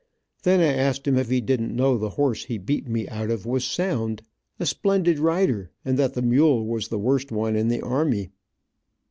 Then 0.41 0.61
I 0.61 0.73
asked 0.75 1.07
him 1.07 1.15
if 1.17 1.29
he 1.29 1.41
didn't 1.41 1.75
know 1.75 1.95
the 1.95 2.09
horse 2.17 2.45
he 2.45 2.57
beat 2.57 2.87
me 2.87 3.07
out 3.07 3.29
of 3.29 3.45
was 3.45 3.63
sound, 3.63 4.23
a 4.59 4.65
splendid 4.65 5.19
rider, 5.19 5.69
and 5.85 5.95
that 5.99 6.15
the 6.15 6.23
mule 6.23 6.65
was 6.65 6.87
the 6.87 6.97
worst 6.97 7.31
one 7.31 7.55
in 7.55 7.67
the 7.67 7.81
army. 7.83 8.31